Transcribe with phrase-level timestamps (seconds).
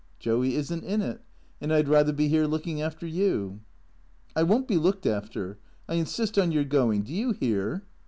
[0.19, 1.21] "Joey is n't in it;
[1.61, 3.59] and I 'd rather be here looking after you.""
[4.35, 5.59] I won't be looked after.
[5.87, 7.03] I insist on your going.
[7.03, 7.83] Do you hear